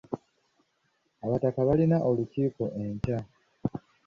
Abataka 1.23 1.59
balina 1.67 1.97
olukiiko 2.09 2.63
enkya. 2.83 3.19